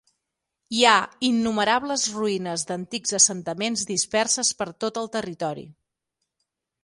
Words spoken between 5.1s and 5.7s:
territori.